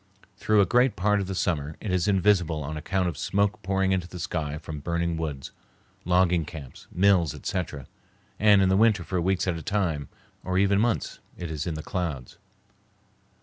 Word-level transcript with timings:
Through 0.35 0.61
a 0.61 0.65
great 0.65 0.95
part 0.95 1.19
of 1.19 1.27
the 1.27 1.35
summer 1.35 1.75
it 1.79 1.91
is 1.91 2.07
invisible 2.07 2.63
on 2.63 2.75
account 2.75 3.07
of 3.07 3.19
smoke 3.19 3.61
poured 3.61 3.91
into 3.91 4.07
the 4.07 4.17
sky 4.17 4.57
from 4.57 4.79
burning 4.79 5.15
woods, 5.15 5.51
logging 6.05 6.43
camps, 6.43 6.87
mills, 6.91 7.35
etc., 7.35 7.85
and 8.39 8.63
in 8.63 8.77
winter 8.79 9.03
for 9.03 9.21
weeks 9.21 9.45
at 9.47 9.57
a 9.59 9.61
time, 9.61 10.09
or 10.43 10.57
even 10.57 10.79
months, 10.81 11.19
it 11.37 11.51
is 11.51 11.67
in 11.67 11.75
the 11.75 11.83
clouds. 11.83 12.39